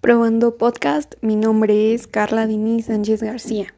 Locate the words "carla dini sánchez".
2.06-3.22